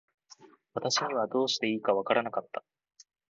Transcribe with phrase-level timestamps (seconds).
[0.73, 2.63] 私にはどうしていいか分らなかった。